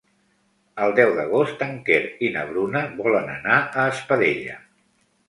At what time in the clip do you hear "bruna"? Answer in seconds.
2.53-2.81